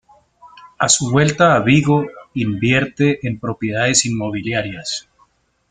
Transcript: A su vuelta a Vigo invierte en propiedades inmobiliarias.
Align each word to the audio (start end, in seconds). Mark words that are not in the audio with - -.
A 0.79 0.89
su 0.89 1.11
vuelta 1.11 1.53
a 1.55 1.59
Vigo 1.59 2.07
invierte 2.33 3.19
en 3.21 3.39
propiedades 3.39 4.03
inmobiliarias. 4.05 5.07